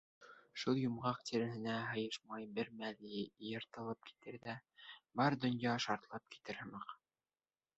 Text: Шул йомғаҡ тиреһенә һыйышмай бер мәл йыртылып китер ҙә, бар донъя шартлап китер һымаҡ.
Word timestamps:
Шул 0.61 0.79
йомғаҡ 0.83 1.19
тиреһенә 1.29 1.75
һыйышмай 1.89 2.47
бер 2.55 2.71
мәл 2.79 2.97
йыртылып 3.11 4.09
китер 4.11 4.39
ҙә, 4.49 4.57
бар 5.21 5.39
донъя 5.45 5.75
шартлап 5.87 6.27
китер 6.37 6.61
һымаҡ. 6.65 6.97